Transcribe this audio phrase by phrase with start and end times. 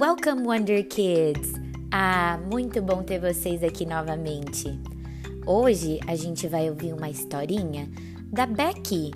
[0.00, 1.54] Welcome, Wonder Kids!
[1.90, 4.78] Ah, muito bom ter vocês aqui novamente.
[5.44, 7.90] Hoje a gente vai ouvir uma historinha
[8.30, 9.10] da Becky.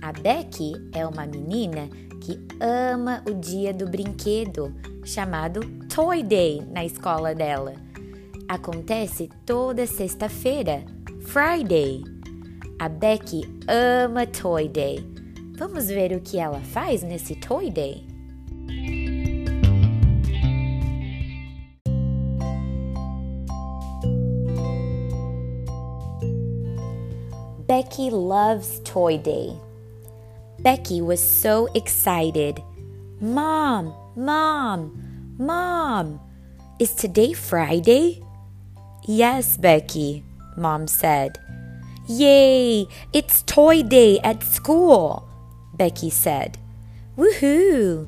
[0.00, 1.88] A Becky é uma menina
[2.20, 4.72] que ama o dia do brinquedo,
[5.04, 5.60] chamado
[5.92, 7.74] Toy Day, na escola dela.
[8.46, 10.84] Acontece toda sexta-feira,
[11.22, 12.04] Friday.
[12.78, 15.04] A Becky ama Toy Day.
[15.58, 18.11] Vamos ver o que ela faz nesse Toy Day?
[27.72, 29.56] Becky loves Toy Day.
[30.58, 32.62] Becky was so excited.
[33.18, 34.92] Mom, Mom,
[35.38, 36.20] Mom,
[36.78, 38.22] is today Friday?
[39.08, 40.22] Yes, Becky,
[40.54, 41.38] Mom said.
[42.06, 45.26] Yay, it's Toy Day at school,
[45.72, 46.58] Becky said.
[47.16, 48.06] Woohoo!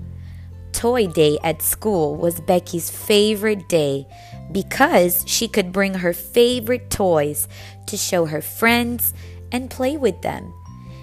[0.74, 4.06] Toy Day at school was Becky's favorite day
[4.52, 7.48] because she could bring her favorite toys
[7.86, 9.14] to show her friends
[9.54, 10.52] and play with them.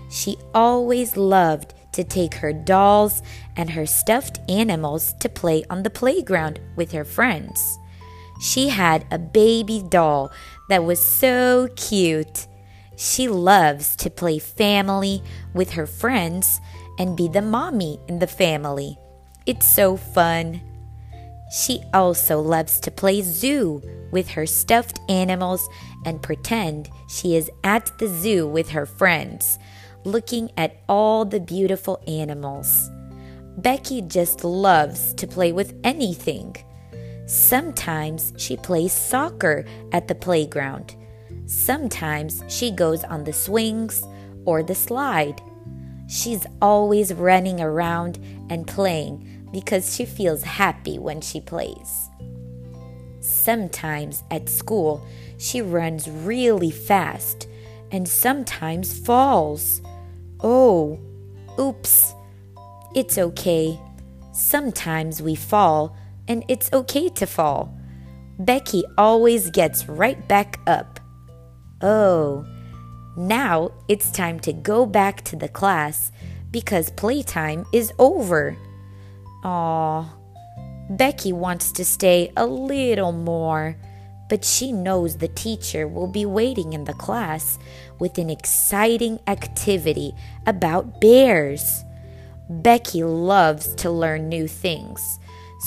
[0.09, 3.23] She always loved to take her dolls
[3.55, 7.79] and her stuffed animals to play on the playground with her friends.
[8.41, 10.31] She had a baby doll
[10.67, 12.47] that was so cute.
[12.97, 16.59] She loves to play family with her friends
[16.99, 18.97] and be the mommy in the family.
[19.45, 20.59] It's so fun.
[21.53, 23.81] She also loves to play zoo
[24.11, 25.67] with her stuffed animals
[26.05, 29.57] and pretend she is at the zoo with her friends,
[30.03, 32.89] looking at all the beautiful animals.
[33.57, 36.55] Becky just loves to play with anything.
[37.25, 40.95] Sometimes she plays soccer at the playground.
[41.45, 44.03] Sometimes she goes on the swings
[44.45, 45.41] or the slide.
[46.07, 52.09] She's always running around and playing because she feels happy when she plays.
[53.43, 55.03] Sometimes at school,
[55.39, 57.47] she runs really fast
[57.91, 59.81] and sometimes falls.
[60.41, 60.99] Oh,
[61.59, 62.13] oops.
[62.93, 63.79] It's okay.
[64.31, 67.75] Sometimes we fall, and it's okay to fall.
[68.37, 70.99] Becky always gets right back up.
[71.81, 72.45] Oh,
[73.17, 76.11] now it's time to go back to the class
[76.51, 78.55] because playtime is over.
[79.43, 80.20] Aw,
[80.97, 83.77] Becky wants to stay a little more,
[84.27, 87.57] but she knows the teacher will be waiting in the class
[87.97, 90.13] with an exciting activity
[90.45, 91.85] about bears.
[92.49, 95.17] Becky loves to learn new things,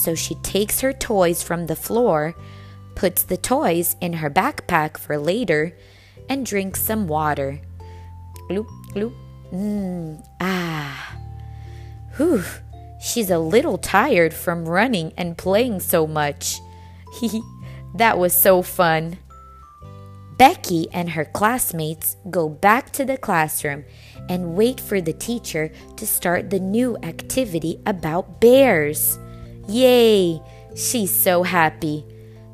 [0.03, 2.35] so she takes her toys from the floor,
[2.95, 5.75] puts the toys in her backpack for later,
[6.29, 7.61] and drinks some water.
[8.51, 9.15] Gloop, gloop.
[9.51, 11.17] Mmm, ah.
[12.17, 12.45] Whew.
[13.05, 16.59] She's a little tired from running and playing so much.
[17.21, 17.43] Hee,
[17.97, 19.19] that was so fun.
[20.39, 23.85] Becky and her classmates go back to the classroom
[24.31, 29.19] and wait for the teacher to start the new activity about bears.
[29.69, 30.41] Yay!
[30.75, 32.07] She's so happy.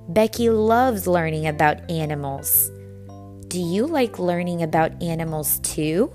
[0.08, 2.72] Becky loves learning about animals.
[3.46, 6.12] Do you like learning about animals too?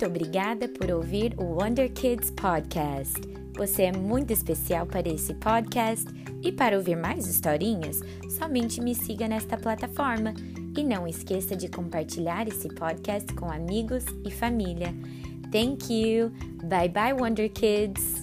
[0.00, 3.20] Muito obrigada por ouvir o Wonder Kids Podcast.
[3.54, 6.08] Você é muito especial para esse podcast
[6.42, 8.00] e para ouvir mais historinhas,
[8.38, 10.32] somente me siga nesta plataforma.
[10.74, 14.94] E não esqueça de compartilhar esse podcast com amigos e família.
[15.52, 16.30] Thank you.
[16.64, 18.19] Bye bye, Wonder Kids.